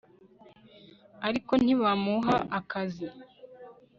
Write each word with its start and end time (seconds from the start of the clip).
ariko 1.27 1.51
ntibamuha 1.63 2.35
akazi 2.59 3.07